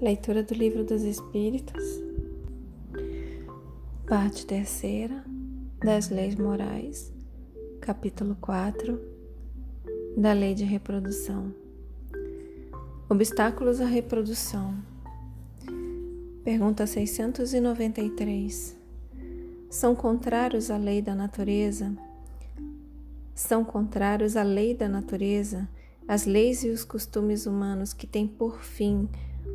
Leitura 0.00 0.44
do 0.44 0.54
Livro 0.54 0.84
dos 0.84 1.02
Espíritos, 1.02 1.82
parte 4.06 4.46
terceira 4.46 5.24
das 5.84 6.08
Leis 6.08 6.36
Morais, 6.36 7.12
capítulo 7.80 8.36
4 8.40 8.96
da 10.16 10.32
Lei 10.32 10.54
de 10.54 10.62
Reprodução. 10.62 11.52
Obstáculos 13.08 13.80
à 13.80 13.86
reprodução. 13.86 14.72
Pergunta 16.44 16.86
693. 16.86 18.76
São 19.68 19.96
contrários 19.96 20.70
à 20.70 20.76
lei 20.76 21.02
da 21.02 21.16
natureza? 21.16 21.92
São 23.34 23.64
contrários 23.64 24.36
à 24.36 24.44
lei 24.44 24.74
da 24.74 24.88
natureza 24.88 25.68
as 26.08 26.24
leis 26.24 26.64
e 26.64 26.70
os 26.70 26.84
costumes 26.84 27.44
humanos 27.44 27.92
que 27.92 28.06
têm 28.06 28.26
por 28.26 28.62
fim 28.62 29.06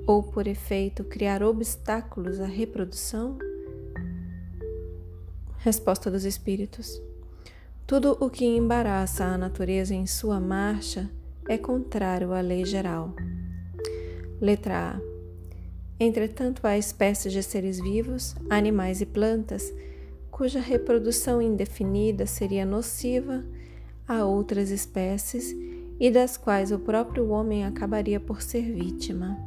ou 0.05 0.21
por 0.21 0.45
efeito 0.45 1.03
criar 1.03 1.41
obstáculos 1.41 2.39
à 2.39 2.45
reprodução? 2.45 3.39
Resposta 5.58 6.11
dos 6.11 6.25
Espíritos: 6.25 7.02
Tudo 7.88 8.16
o 8.20 8.30
que 8.30 8.45
embaraça 8.45 9.25
a 9.25 9.38
natureza 9.38 9.95
em 9.95 10.05
sua 10.05 10.39
marcha 10.39 11.09
é 11.49 11.58
contrário 11.58 12.31
à 12.34 12.39
lei 12.39 12.63
geral. 12.63 13.16
Letra 14.39 14.91
A. 14.91 15.13
Entretanto, 15.99 16.67
há 16.67 16.77
espécies 16.77 17.33
de 17.33 17.41
seres 17.41 17.80
vivos, 17.80 18.35
animais 18.49 19.02
e 19.02 19.05
plantas, 19.05 19.73
cuja 20.30 20.59
reprodução 20.59 21.41
indefinida 21.41 22.25
seria 22.25 22.66
nociva 22.66 23.44
a 24.08 24.25
outras 24.25 24.70
espécies 24.70 25.55
e 26.03 26.12
das 26.12 26.35
quais 26.35 26.69
o 26.69 26.80
próprio 26.80 27.30
homem 27.30 27.64
acabaria 27.64 28.19
por 28.19 28.41
ser 28.41 28.73
vítima. 28.73 29.39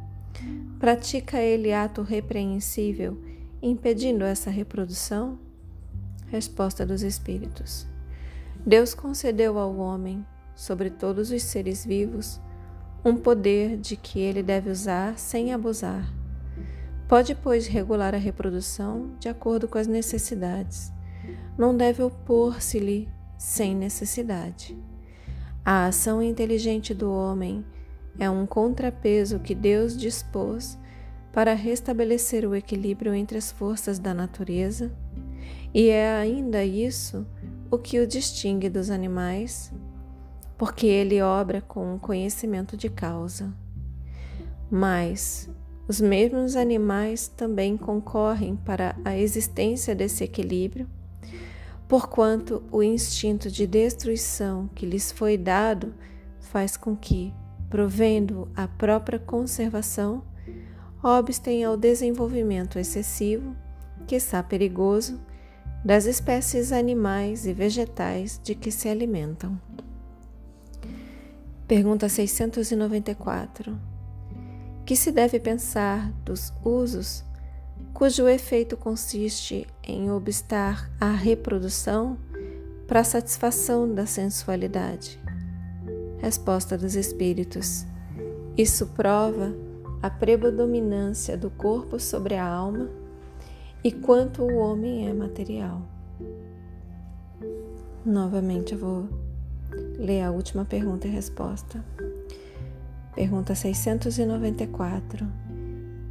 Pratica 0.80 1.36
ele 1.36 1.70
ato 1.70 2.00
repreensível, 2.00 3.20
impedindo 3.61 4.25
essa 4.25 4.48
reprodução? 4.48 5.39
Resposta 6.28 6.86
dos 6.86 7.03
Espíritos. 7.03 7.86
Deus 8.64 8.95
concedeu 8.95 9.58
ao 9.58 9.77
homem, 9.77 10.25
sobre 10.55 10.89
todos 10.89 11.30
os 11.30 11.42
seres 11.42 11.84
vivos, 11.84 12.41
um 13.05 13.19
poder 13.19 13.77
de 13.77 13.95
que 13.95 14.19
ele 14.19 14.42
deve 14.42 14.70
usar 14.70 15.19
sem 15.19 15.52
abusar. 15.52 16.11
Pode, 17.06 17.34
pois, 17.34 17.67
regular 17.67 18.14
a 18.14 18.19
reprodução 18.19 19.11
de 19.20 19.28
acordo 19.28 19.69
com 19.69 19.77
as 19.77 19.86
necessidades. 19.86 20.91
Não 21.58 21.77
deve 21.77 22.02
opor-se-lhe 22.02 23.11
sem 23.36 23.77
necessidade. 23.77 24.75
A 25.69 25.86
ação 25.86 26.22
inteligente 26.22 26.95
do 26.95 27.12
homem 27.12 27.64
é 28.20 28.31
um 28.31 28.47
contrapeso 28.47 29.41
que 29.41 29.53
Deus 29.53 29.97
dispôs 29.97 30.78
para 31.33 31.55
restabelecer 31.55 32.48
o 32.48 32.55
equilíbrio 32.55 33.12
entre 33.12 33.36
as 33.36 33.50
forças 33.50 33.98
da 33.98 34.14
natureza, 34.14 34.92
e 35.75 35.89
é 35.89 36.14
ainda 36.14 36.64
isso 36.64 37.27
o 37.69 37.77
que 37.77 37.98
o 37.98 38.06
distingue 38.06 38.69
dos 38.70 38.91
animais, 38.91 39.73
porque 40.56 40.86
ele 40.86 41.20
obra 41.20 41.61
com 41.61 41.95
um 41.95 41.98
conhecimento 41.98 42.77
de 42.77 42.89
causa. 42.89 43.53
Mas 44.70 45.51
os 45.89 46.01
mesmos 46.01 46.55
animais 46.55 47.27
também 47.27 47.77
concorrem 47.77 48.55
para 48.55 48.95
a 49.05 49.19
existência 49.19 49.97
desse 49.97 50.23
equilíbrio 50.23 50.89
porquanto 51.89 52.62
o 52.70 52.83
instinto 52.83 53.51
de 53.51 53.67
destruição 53.67 54.69
que 54.75 54.87
lhes 54.87 55.12
foi 55.12 55.37
dado 55.37 55.95
faz 56.41 56.77
com 56.77 56.97
que, 56.97 57.33
provendo 57.69 58.48
a 58.55 58.67
própria 58.67 59.19
conservação, 59.19 60.23
obstem 61.02 61.64
ao 61.64 61.77
desenvolvimento 61.77 62.79
excessivo, 62.79 63.55
que 64.07 64.17
está 64.17 64.42
perigoso, 64.42 65.20
das 65.85 66.05
espécies 66.05 66.73
animais 66.73 67.46
e 67.46 67.52
vegetais 67.52 68.41
de 68.42 68.55
que 68.55 68.73
se 68.73 68.89
alimentam. 68.89 69.61
Pergunta 71.69 72.08
694. 72.08 73.79
Que 74.85 74.96
se 74.96 75.11
deve 75.11 75.41
pensar 75.41 76.13
dos 76.25 76.52
usos 76.64 77.25
cujo 77.92 78.29
efeito 78.29 78.77
consiste 78.77 79.67
em 79.83 80.11
obstar 80.11 80.91
a 81.01 81.11
reprodução 81.11 82.19
para 82.87 83.01
a 83.01 83.05
satisfação 83.05 83.92
da 83.92 84.07
sensualidade. 84.07 85.19
Resposta 86.19 86.77
dos 86.77 86.95
Espíritos: 86.95 87.87
Isso 88.57 88.89
prova 88.89 89.55
a 90.03 90.11
predominância 90.11 91.37
do 91.37 91.51
corpo 91.51 91.98
sobre 91.98 92.35
a 92.35 92.47
alma 92.47 92.91
e 93.83 93.91
quanto 93.91 94.43
o 94.43 94.57
homem 94.57 95.08
é 95.08 95.13
material. 95.13 95.83
Novamente 98.05 98.73
eu 98.73 98.79
vou 98.79 99.08
ler 99.98 100.23
a 100.23 100.31
última 100.31 100.64
pergunta 100.64 101.08
e 101.08 101.11
resposta. 101.11 101.85
Pergunta 103.14 103.55
694 103.55 105.27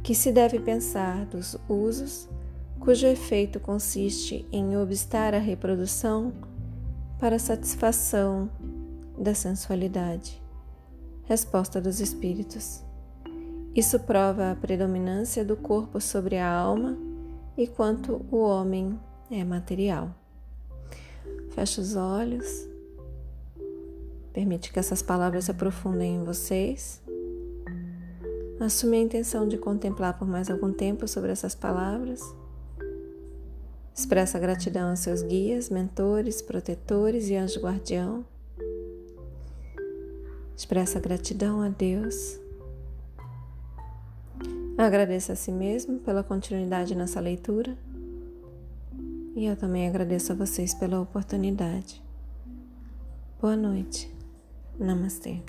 que 0.06 0.14
se 0.14 0.30
deve 0.30 0.60
pensar 0.60 1.26
dos 1.26 1.58
usos 1.68 2.28
cujo 2.78 3.08
efeito 3.08 3.58
consiste 3.58 4.46
em 4.52 4.76
obstar 4.76 5.34
a 5.34 5.38
reprodução 5.38 6.32
para 7.18 7.40
satisfação 7.40 8.48
da 9.18 9.34
sensualidade. 9.34 10.40
Resposta 11.24 11.80
dos 11.80 11.98
Espíritos. 11.98 12.84
Isso 13.74 13.98
prova 13.98 14.52
a 14.52 14.54
predominância 14.54 15.44
do 15.44 15.56
corpo 15.56 16.00
sobre 16.00 16.36
a 16.36 16.48
alma 16.48 16.96
e 17.58 17.66
quanto 17.66 18.24
o 18.30 18.36
homem 18.36 18.96
é 19.28 19.42
material. 19.42 20.14
Feche 21.50 21.80
os 21.80 21.96
olhos. 21.96 22.68
Permite 24.32 24.72
que 24.72 24.78
essas 24.78 25.02
palavras 25.02 25.46
se 25.46 25.50
aprofundem 25.50 26.14
em 26.14 26.22
vocês. 26.22 27.02
Assume 28.58 28.96
a 28.96 29.00
intenção 29.00 29.46
de 29.46 29.58
contemplar 29.58 30.18
por 30.18 30.26
mais 30.26 30.50
algum 30.50 30.72
tempo 30.72 31.06
sobre 31.06 31.30
essas 31.30 31.54
palavras. 31.54 32.20
Expressa 33.94 34.38
gratidão 34.38 34.90
aos 34.90 35.00
seus 35.00 35.22
guias, 35.22 35.68
mentores, 35.68 36.40
protetores 36.40 37.28
e 37.28 37.36
anjo 37.36 37.60
guardião. 37.60 38.24
Expressa 40.56 40.98
gratidão 40.98 41.60
a 41.60 41.68
Deus. 41.68 42.40
Agradeça 44.78 45.34
a 45.34 45.36
si 45.36 45.52
mesmo 45.52 45.98
pela 46.00 46.22
continuidade 46.22 46.94
nessa 46.94 47.20
leitura. 47.20 47.76
E 49.34 49.44
eu 49.44 49.56
também 49.56 49.86
agradeço 49.86 50.32
a 50.32 50.34
vocês 50.34 50.72
pela 50.72 51.00
oportunidade. 51.00 52.02
Boa 53.40 53.56
noite. 53.56 54.10
Namastê. 54.78 55.42